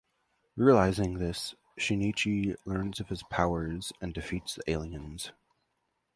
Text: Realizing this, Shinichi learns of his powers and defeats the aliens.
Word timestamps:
Realizing 0.55 1.19
this, 1.19 1.53
Shinichi 1.79 2.55
learns 2.65 2.99
of 2.99 3.09
his 3.09 3.21
powers 3.29 3.93
and 4.01 4.15
defeats 4.15 4.55
the 4.55 4.63
aliens. 4.67 5.31